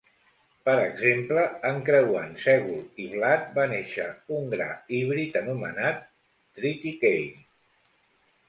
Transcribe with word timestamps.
Per 0.67 0.73
exemple, 0.85 1.41
encreuant 1.71 2.33
sègol 2.45 2.81
i 3.05 3.05
blat 3.13 3.45
va 3.59 3.67
néixer 3.75 4.09
un 4.39 4.49
gra 4.57 4.69
híbrid 4.97 5.41
anomenat 5.43 6.03
'triticale'. 6.07 7.49